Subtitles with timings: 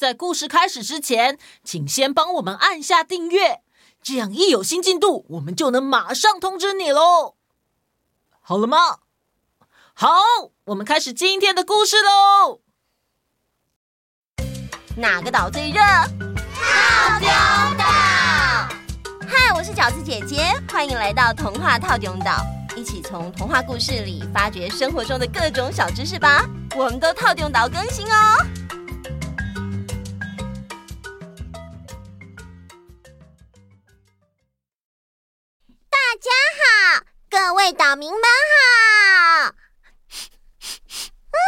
[0.00, 3.60] 在故事开始之前，请先帮我们按下订阅，
[4.00, 7.34] 这样一有新进度，我们就能马上通知你喽。
[8.40, 9.00] 好了吗？
[9.92, 10.08] 好，
[10.64, 12.60] 我们开始今天的故事喽。
[14.96, 15.82] 哪个岛最热？
[15.82, 17.28] 套丁
[17.76, 17.84] 岛。
[19.28, 22.42] 嗨，我是饺子姐姐，欢迎来到童话套丁岛，
[22.74, 26.48] 一起从童话故事里发掘生活中的各种小知识吧。
[26.74, 28.46] 我们都套丁岛更新哦。
[37.70, 38.20] 位岛民们
[38.50, 39.54] 好，
[40.58, 41.38] 嗯，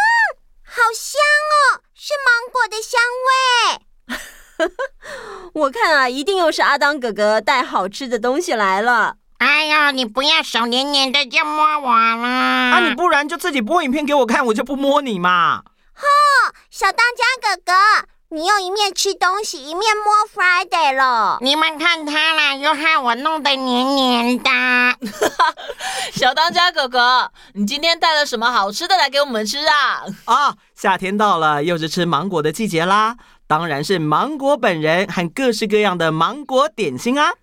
[0.64, 4.70] 好香哦，是芒果的香味。
[5.62, 9.16] 我看啊，一定又是阿当哥哥带好吃的东西来了。
[9.38, 12.78] 哎呀，你不要手黏黏的就摸我了啊！
[12.88, 15.64] 你不然就自己播影片给我看，我就不摸你嘛。
[15.92, 16.06] 吼，
[16.70, 17.72] 小当家哥哥。
[18.34, 24.50] 你又一面吃东西一面摸 Friday 了，你们看他啦，又害我弄得黏黏的。
[26.14, 30.05] 小当家哥哥，你今天带了什么好吃的来给我们吃啊？
[30.25, 37.34] 啊，夏天到了，又是吃芒果的季节啦，当然是芒果本人和各式各样的芒果点心啊！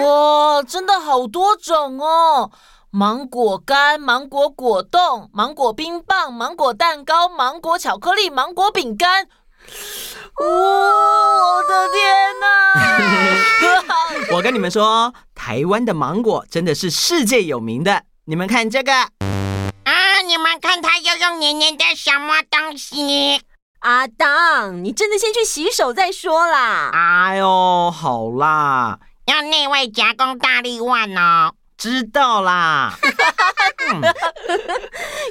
[0.02, 2.50] 哇，真的好多种哦！
[2.90, 9.28] 芒果干、芒果果冻、芒果冰棒、芒果蛋糕、芒果巧克力、芒果饼干。
[10.36, 12.44] 哦，我的天哪！
[14.36, 18.04] 我跟你们说，台湾的芒果真的是世界有名的。
[18.24, 20.20] 你们看这个啊！
[20.26, 23.40] 你们看它又用黏黏的什么东西？
[23.80, 26.90] 阿当，你真的先去洗手再说啦！
[26.92, 31.52] 哎呦，好啦，要内外夹攻大力腕哦。
[31.76, 32.94] 知道啦。
[33.92, 34.00] 嗯、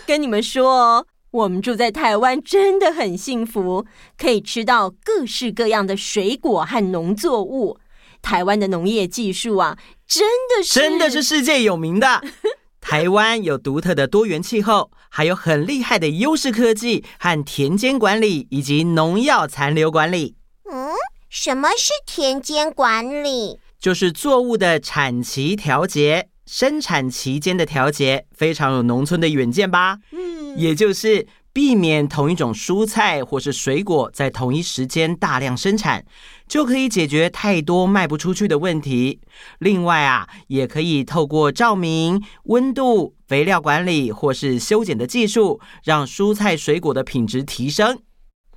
[0.05, 1.07] 跟你们说。
[1.33, 3.87] 我们住在台湾真的很幸福，
[4.19, 7.79] 可以吃到各式各样的水果和农作物。
[8.21, 9.75] 台湾的农业技术啊，
[10.07, 12.21] 真的是真的是世界有名的。
[12.79, 20.35] 台湾有独特的多元气候，还有很厉害的优势科技和田间管理以及农药残留管理。
[20.71, 20.91] 嗯，
[21.29, 23.57] 什么是田间管理？
[23.79, 29.97] 就是作物的产期调节、生产期间的调节，非常有农村的远见吧？
[30.11, 30.42] 嗯。
[30.55, 36.03] 也就是避免同一种蔬菜或是水果在同一时间大量生产，
[36.47, 39.19] 就可以解决太多卖不出去的问题。
[39.59, 47.99] 另外啊，也可以透过照明、温度、肥料管理或是修剪的技术，让蔬菜水果的品质提升。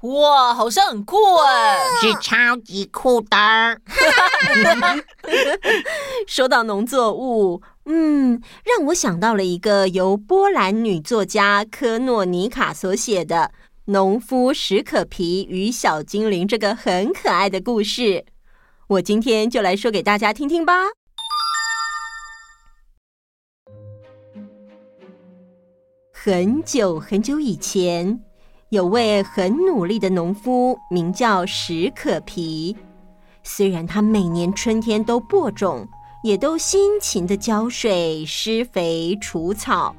[0.03, 3.81] 哇，好像很酷哎，是超级酷的。
[6.29, 13.53] 说到农作物，嗯，让我想到了一个由波兰女作家科诺尼卡所写的
[13.93, 18.25] 《农夫史可皮与小精灵》这个很可爱的故事。
[18.89, 20.75] 我今天就来说给大家听听吧。
[26.13, 28.21] 很久很久以前。
[28.71, 32.77] 有位很努力的农夫，名叫史可皮。
[33.45, 35.87] 虽然他每年春天都播种，
[36.27, 39.95] 也都辛勤的浇水、施肥、除草，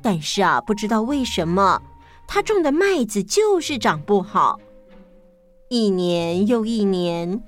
[0.00, 1.82] 但是啊，不知道为什么，
[2.26, 4.58] 他种的麦子就是长不好。
[5.68, 7.42] 一年又一年，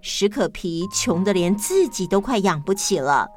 [0.00, 3.28] 史可皮穷得连自己都快养不起了。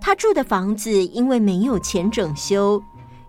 [0.00, 2.80] 他住的房子因为没有钱整修。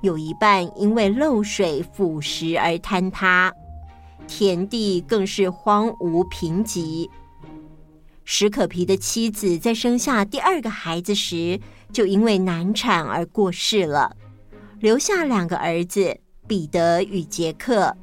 [0.01, 3.51] 有一半因为漏水腐蚀而坍塌，
[4.27, 7.09] 田地更是荒芜贫瘠。
[8.29, 11.57] 史可皮的妻子在生下第二个孩子时，
[11.93, 14.13] 就因为难产而过世了，
[14.81, 17.95] 留下两个儿子彼得与杰克。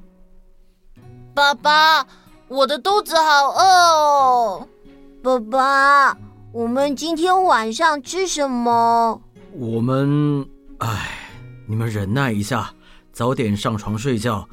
[1.34, 2.06] 爸爸，
[2.48, 4.68] 我的肚子好饿哦！
[5.22, 6.16] 爸爸，
[6.52, 9.20] 我们今天晚上吃什么？
[9.52, 10.48] 我们，
[10.78, 11.20] 唉。
[11.66, 12.72] 你们忍耐一下，
[13.12, 14.48] 早点上床睡觉。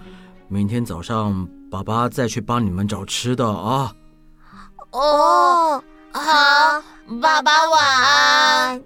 [0.50, 3.96] 明天早上爸爸再去帮你们找吃的啊。
[4.92, 6.84] 哦，好，
[7.22, 8.84] 爸爸晚安。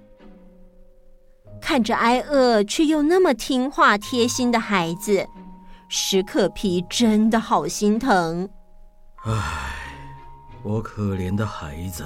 [1.60, 5.26] 看着挨饿却又那么听话贴心的孩子，
[5.90, 8.48] 史可皮真的好心疼。
[9.24, 9.34] 唉，
[10.64, 12.06] 我可怜的孩子。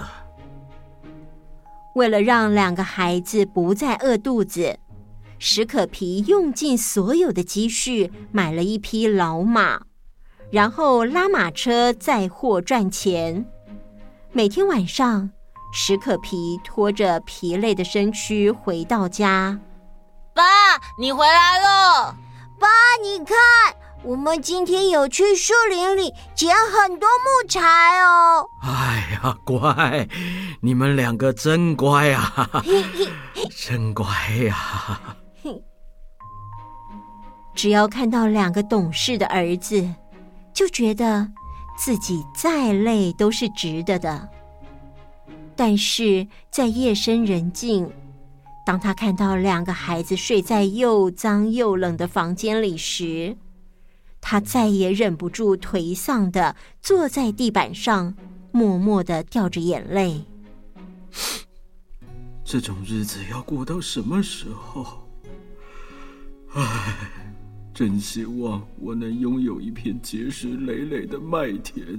[1.95, 4.79] 为了让两个孩子不再饿肚子。
[5.41, 9.81] 史可皮用尽所有的积蓄买了一匹老马，
[10.51, 13.45] 然后拉马车载货赚钱。
[14.31, 15.31] 每天晚上，
[15.73, 19.59] 史可皮拖着疲累的身躯回到家。
[20.35, 20.43] 爸，
[20.99, 22.15] 你回来了！
[22.59, 22.67] 爸，
[23.01, 23.35] 你看，
[24.03, 27.59] 我们今天有去树林里捡很多木材
[28.01, 28.45] 哦。
[28.61, 30.07] 哎呀，乖，
[30.61, 32.63] 你们两个真乖啊，
[33.57, 34.05] 真乖
[34.45, 35.01] 呀！
[37.55, 39.89] 只要看到两个懂事的儿子，
[40.53, 41.27] 就觉得
[41.79, 44.27] 自己再累都是值得的。
[45.55, 47.89] 但是在夜深人静，
[48.65, 53.37] 当他看到两个孩子睡在又脏又冷的房间里时，
[54.21, 58.13] 他再也忍不住，颓丧地坐在地板上，
[58.51, 60.25] 默默地掉着眼泪。
[62.43, 65.07] 这种日子要过到什么时候？
[66.53, 67.28] 唉，
[67.79, 71.97] 真希望我能拥有一片结实累累的麦田，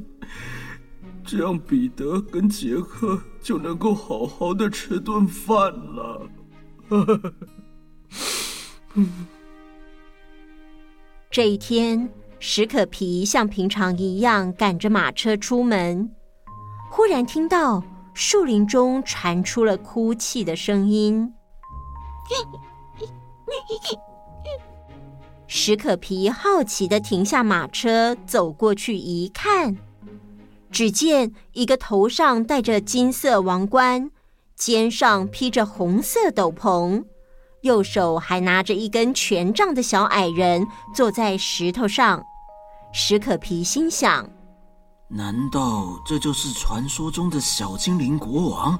[1.25, 6.29] 这样彼得跟杰克就能够好好的吃顿饭了。
[11.31, 16.11] 这一天，史可皮像平常一样赶着马车出门，
[16.91, 17.82] 忽然听到
[18.12, 21.32] 树林中传出了哭泣的声音。
[25.52, 29.76] 史可皮好奇地停下马车，走过去一看，
[30.70, 34.12] 只见一个头上戴着金色王冠，
[34.55, 37.02] 肩上披着红色斗篷。
[37.62, 40.64] 右手还拿着一根权杖的小矮人
[40.94, 42.23] 坐在石头上，
[42.93, 44.31] 史可皮心想：
[45.08, 48.79] 难道这就是传说中的小精灵国王？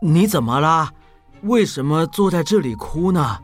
[0.00, 0.92] 你怎么啦？
[1.42, 3.40] 为什么坐在这里哭呢？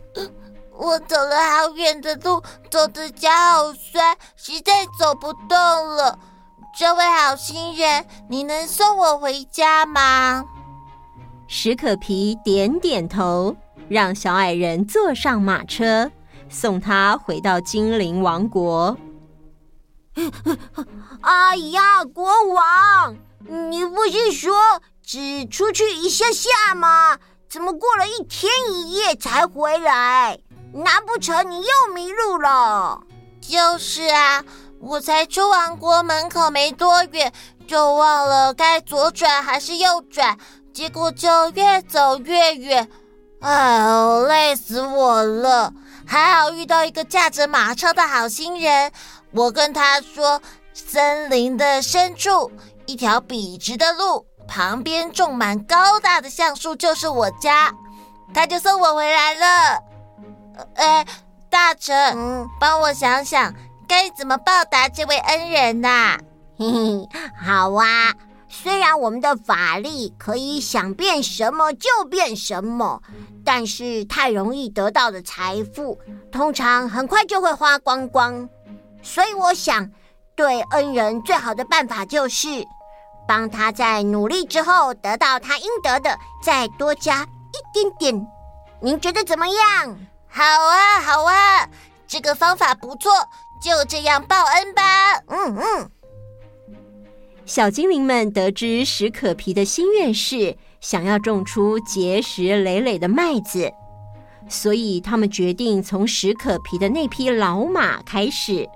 [0.76, 5.56] 我走了好远的路，走的脚好酸，实在走不动
[5.96, 6.18] 了。
[6.78, 10.44] 这位好心人，你能送我回家吗？
[11.46, 13.54] 史可皮点点头，
[13.88, 16.10] 让小矮人坐上马车，
[16.48, 18.96] 送他回到精灵王国。
[21.20, 23.16] 哎呀，国王，
[23.46, 27.18] 你不是说只出去一下下吗？
[27.52, 30.38] 怎么过了一天一夜才回来？
[30.72, 32.98] 难不成你又迷路了？
[33.42, 34.42] 就是啊，
[34.80, 37.30] 我才出王国门口没多远，
[37.68, 40.38] 就忘了该左转还是右转。
[40.72, 42.88] 结果就越走越远，
[43.42, 45.74] 哎呦，累死我了！
[46.06, 48.90] 还好遇到一个驾着马车的好心人，
[49.32, 50.40] 我跟他说，
[50.72, 52.50] 森林的深处
[52.86, 57.72] 一条笔直的路，旁边种满高大的橡树，就是我家，
[58.34, 59.82] 他就送我回来了。
[60.74, 61.06] 哎，
[61.48, 63.54] 大臣，嗯，帮我想想
[63.88, 66.18] 该怎么报答这位恩人呐？
[66.58, 67.08] 嘿嘿，
[67.42, 68.12] 好啊。
[68.46, 73.00] 虽然我们的法力可以想变什么就变什么，
[73.42, 75.98] 但是太容易得到的财富，
[76.30, 78.46] 通常很快就会花光光。
[79.02, 79.90] 所以我想，
[80.36, 82.62] 对恩人最好的办法就是，
[83.32, 88.26] 帮他在努力之后得到他应得的，再多加一点点。
[88.78, 89.98] 您觉得怎么样？
[90.28, 91.66] 好啊，好啊，
[92.06, 93.10] 这个方法不错，
[93.62, 94.82] 就这样报恩吧。
[95.28, 95.90] 嗯嗯。
[97.46, 103.72] 小精灵们得知史可皮的心愿是想要种出结实累累的麦子，
[104.46, 108.68] 所以他们决定从史可皮的那匹老马开始。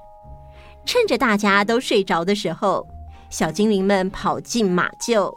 [0.87, 2.87] 趁着大家都睡着的时候，
[3.31, 5.35] 小精灵们跑进马厩，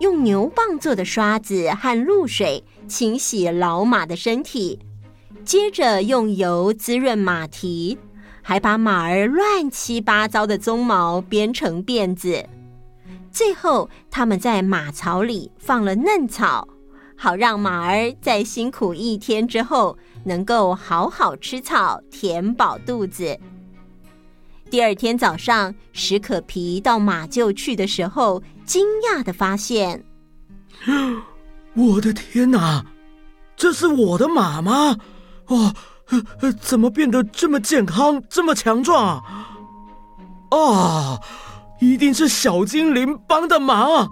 [0.00, 4.78] 用牛蒡做的刷子和露水清洗老马的身体，
[5.44, 7.98] 接着用油滋润马蹄，
[8.42, 12.44] 还把马儿乱七八糟的鬃毛编成辫子。
[13.30, 16.68] 最后，他们在马槽里放了嫩草，
[17.16, 23.38] 好让马儿在辛苦一天之后能够好好吃草，填饱肚子。
[24.72, 30.02] 第二天早上，史可皮到马厩去的时候，惊讶的发现
[31.76, 32.82] ：“我的天哪，
[33.54, 34.96] 这是我的马吗？
[35.48, 35.74] 哦，
[36.58, 39.22] 怎么变得这么健康，这么强壮啊？
[40.48, 41.20] 啊！”
[41.78, 44.10] 一定是小精灵帮的忙。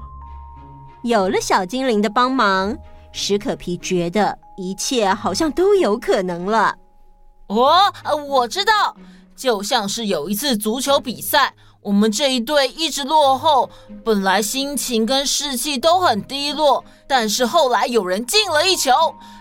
[1.04, 2.76] 有了小精灵的帮忙，
[3.12, 6.76] 史可皮觉得一切好像都有可能了。
[7.46, 7.90] 哦，
[8.28, 8.94] 我知道，
[9.40, 13.70] 就像是有一次足球比赛，我们这一队一直落后，
[14.04, 18.92] 本来心情跟士气都很低落，但是后来有人进了一球，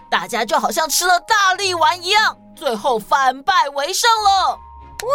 [0.10, 4.52] 大家就好像吃了大力丸一样，最后反败为胜了。
[4.52, 5.12] 哇，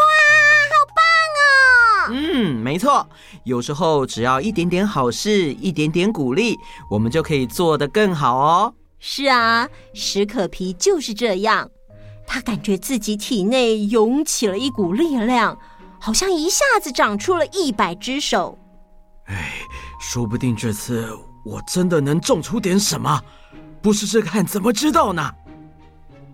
[0.69, 2.14] 好棒！
[2.14, 3.09] 嗯，没错。
[3.45, 6.59] 有时候只要一点点好事，一点点鼓励，
[6.91, 8.75] 我们就可以做得更好哦。
[8.99, 11.71] 是啊，史可皮就是这样。
[12.26, 15.59] 他感觉自己体内涌起了一股力量，
[16.00, 18.59] 好像一下子长出了一百只手。
[19.26, 19.54] 哎，
[20.00, 21.09] 说不定这次
[21.45, 23.21] 我真的能种出点什么，
[23.81, 25.31] 不试试看怎么知道呢？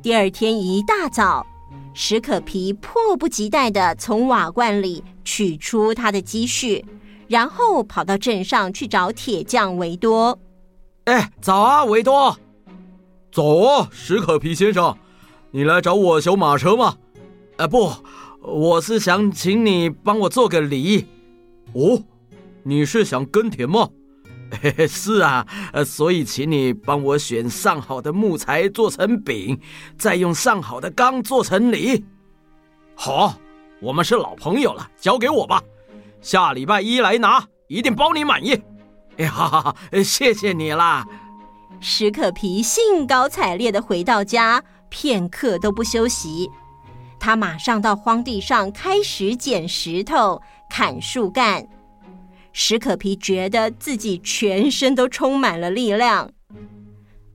[0.03, 1.47] 第二天一大早，
[1.93, 6.85] 史可皮迫不及待的从瓦罐里取出他的积蓄，
[7.29, 10.39] 然后跑到镇上去找铁匠维多。
[11.05, 12.37] 哎，早啊，维多！
[13.31, 14.97] 早啊，史可皮先生，
[15.53, 16.97] 你来找我修马车吗？
[17.57, 17.93] 呃，不，
[18.41, 21.07] 我是想请你帮我做个礼。
[21.73, 22.03] 哦。
[22.63, 23.89] 你是想耕田吗？
[24.63, 29.59] 嘿嘿，是啊，呃，所以请你帮我选上好的木材做成饼，
[29.97, 32.05] 再用上好的钢做成犁。
[32.95, 33.35] 好，
[33.81, 35.63] 我们是老朋友了，交给我吧。
[36.21, 38.61] 下礼拜一来拿，一定包你满意。
[39.17, 41.07] 哎，好好好，谢谢你啦。
[41.81, 46.51] 史可皮兴高采烈的回到家，片刻都不休息。
[47.19, 51.67] 他马上到荒地上开始捡石头、砍树干。
[52.53, 56.31] 史可皮觉得自己全身都充满了力量。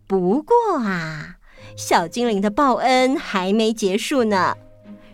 [0.07, 1.37] 不过啊，
[1.77, 4.55] 小精灵的报恩还没结束呢。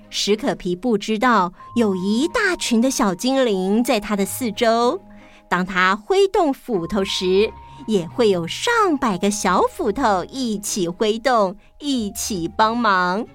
[0.09, 5.01] 史可皮不知道，有一大群的小精灵在他的四周。
[5.47, 7.51] 当他挥动斧头时，
[7.87, 13.25] 也会有上百个小斧头一起挥动，一起帮忙。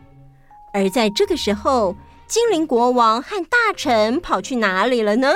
[0.72, 1.94] 而在这个时候，
[2.26, 5.34] 精灵国王和大臣跑去哪里了呢？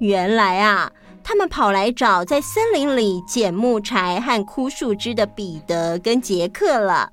[0.00, 7.10] 原来啊，他们跑来找在森林里捡木柴和枯树枝的彼得跟杰克了。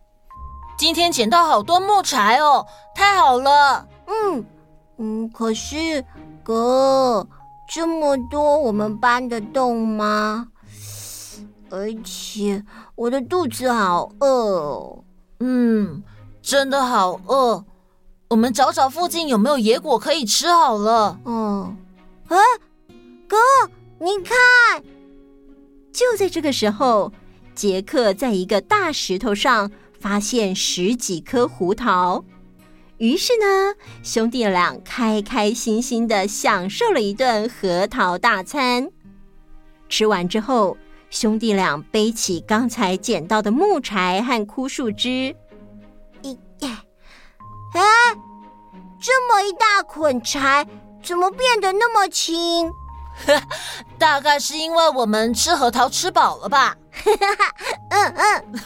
[0.77, 3.87] 今天捡到好多木柴哦，太好了！
[4.07, 4.45] 嗯
[4.97, 6.03] 嗯，可是
[6.43, 7.25] 哥，
[7.67, 10.47] 这么多我们搬得动吗？
[11.71, 12.63] 而且
[12.95, 15.03] 我的肚子好饿哦。
[15.39, 16.03] 嗯，
[16.41, 17.65] 真的好饿。
[18.29, 21.19] 我们找找附近有没有野果可以吃好了。
[21.25, 21.75] 嗯，
[22.27, 22.37] 啊。
[23.27, 23.37] 哥，
[23.99, 24.83] 你看，
[25.93, 27.13] 就在这个时候，
[27.55, 32.25] 杰克在一个大石头上发现十几颗胡桃。
[32.97, 33.73] 于是呢，
[34.03, 38.91] 兄弟俩开开心心的享受了一顿核桃大餐。
[39.87, 40.77] 吃完之后，
[41.11, 45.35] 兄弟俩背起刚才捡到的木柴和枯树枝，
[46.23, 46.37] 咦，
[47.73, 48.15] 哎，
[48.99, 50.65] 这么一大捆柴，
[51.03, 52.71] 怎么变得那么轻？
[53.99, 56.77] 大概是因为我们吃核桃吃饱了吧？
[57.89, 58.59] 嗯 嗯。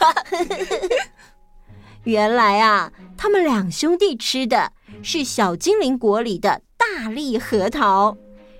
[2.04, 4.70] 原来啊，他们两兄弟吃的
[5.02, 8.16] 是小精灵国里的大力核桃，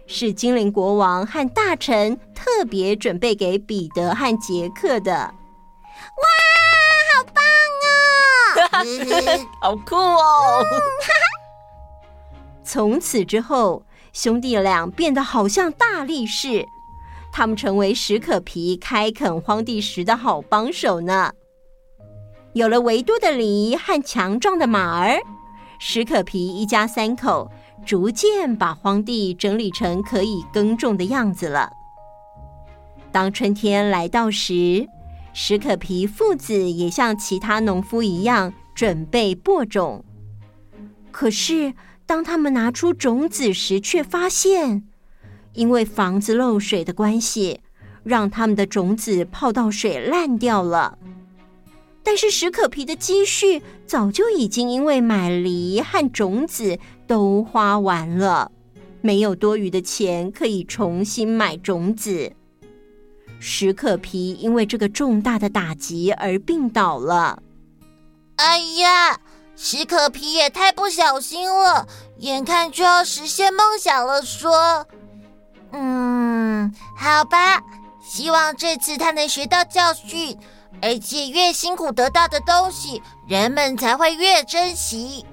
[0.06, 5.12] 是精灵国王和大臣特别准备给彼得和杰克的。
[5.12, 6.25] 哇，
[7.14, 7.44] 好棒
[8.82, 9.46] 哦！
[9.60, 10.64] 好酷哦！
[12.64, 13.82] 从此之后。
[14.12, 16.66] 兄弟俩变得好像大力士，
[17.30, 21.30] 他们成为史可皮开垦荒地时的好帮手呢。
[22.54, 25.20] 有了维多的犁和强壮的马儿，
[25.78, 27.50] 史可皮一家三口
[27.85, 31.71] 逐渐把荒地整理成可以耕种的样子了。
[33.12, 34.88] 当春天来到时，
[35.33, 40.04] 史可皮父子也像其他农夫一样准备播种，
[41.11, 41.75] 可是。
[42.09, 44.85] 当他们拿出种子时，却发现，
[45.54, 47.62] 因为房子漏水的关系，
[48.04, 50.99] 让他们的种子泡到水烂掉了。
[52.04, 58.50] 但是史可皮的积蓄早就已经因为买犁和种子都花完了，
[59.00, 62.32] 没有多余的钱可以重新买种子。
[63.38, 67.42] 史可皮因为这个重大的打击而病倒了。
[68.36, 69.20] 哎呀！
[69.58, 74.20] 史可皮也太不小心了，眼看就要实现梦想了。
[74.20, 74.86] 说
[75.72, 77.62] ：“嗯，好吧，
[78.04, 80.36] 希望这次他能学到教训，
[80.82, 85.25] 而且越辛苦得到的东西，人们才会越珍惜。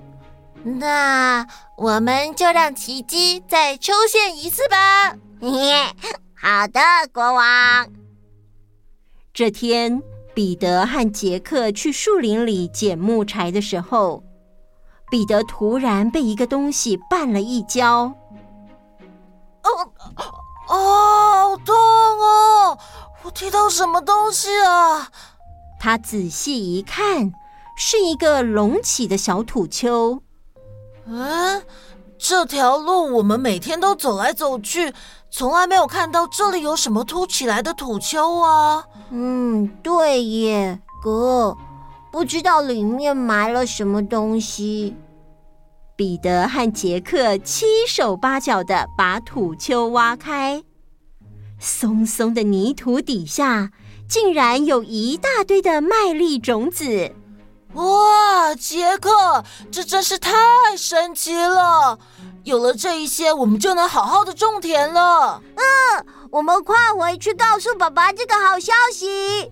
[0.63, 1.45] 那
[1.77, 5.15] 我们就让奇迹再出现一次吧。
[6.35, 6.79] ”好的，
[7.13, 7.87] 国王。
[9.33, 10.01] 这天。
[10.35, 14.23] 彼得和杰克去树林里捡木柴的时候，
[15.11, 18.11] 彼得突然被一个东西绊了一跤。
[19.61, 19.69] 哦
[20.67, 22.79] 哦，好痛哦！
[23.21, 25.11] 我踢到什么东西啊？
[25.79, 27.31] 他仔细一看，
[27.77, 30.23] 是一个隆起的小土丘。
[31.05, 31.61] 嗯，
[32.17, 34.93] 这条路我们每天都走来走去。
[35.29, 38.85] 从来没有看到这里有什么凸起来的土丘啊！
[39.09, 41.57] 嗯，对耶，哥，
[42.11, 44.95] 不知道里面埋了什么东西。
[45.95, 50.63] 彼得和杰克七手八脚的把土丘挖开，
[51.59, 53.71] 松松的泥土底下
[54.07, 57.11] 竟然有一大堆的麦粒种子。
[57.73, 60.31] 哇，杰克，这真是太
[60.77, 61.97] 神奇了！
[62.43, 65.41] 有了这一些，我们就能好好的种田了。
[65.55, 69.51] 嗯，我们快回去告诉爸爸这个好消息。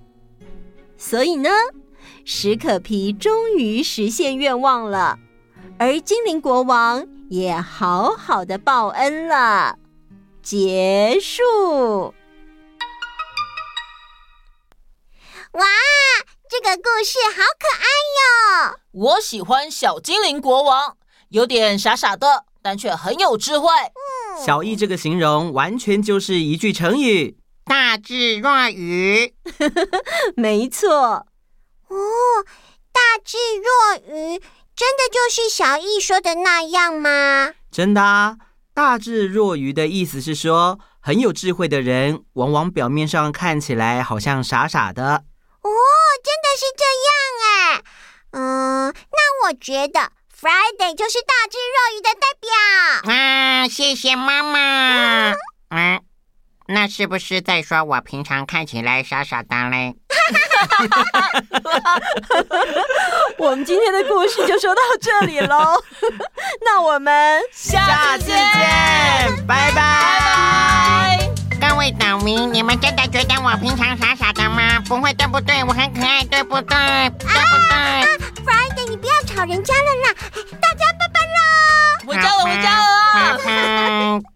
[0.97, 1.49] 所以呢，
[2.23, 5.17] 史可皮终于实现愿望了。
[5.79, 9.77] 而精灵国王也好好的报恩了。
[10.43, 12.13] 结束。
[15.53, 15.65] 哇，
[16.51, 17.85] 这个故事好可爱
[18.67, 18.75] 哟！
[18.91, 20.97] 我喜欢小精灵国王，
[21.29, 23.69] 有点傻傻的，但却很有智慧。
[23.69, 29.33] 嗯，小易这个形容完全就是一句成语：大智若愚。
[30.35, 30.89] 没错。
[31.87, 31.97] 哦，
[32.91, 34.37] 大智若愚。
[34.75, 37.53] 真的就是小易说的那样吗？
[37.71, 38.35] 真的啊，
[38.73, 45.23] 大智若愚的意思是说，很有智慧的人，往往表面上看起来好像傻傻的。
[45.63, 45.69] 哦，
[46.23, 47.09] 真的是这样
[47.45, 47.47] 哎。
[48.33, 49.99] 嗯，那我觉得
[50.39, 52.49] Friday 就是大智若愚的代表。
[53.13, 55.35] 啊，谢谢妈妈。
[55.69, 56.01] 嗯，
[56.67, 59.95] 那是不是在说我平常看起来傻傻的嘞？
[63.37, 65.83] 我们今天的故事就说到这里喽，
[66.65, 68.37] 那我们下次见，
[69.47, 69.71] 拜拜。
[69.71, 70.60] 拜拜。
[71.81, 76.77] 会倒霉你们真的觉得我平常傻傻的吗不会对不对我很可爱对不对？
[77.09, 77.75] 对不对？
[77.75, 78.05] 啊
[78.45, 80.13] friday 你不要吵人家了啦
[80.61, 84.30] 大家拜拜喽回家了回家了。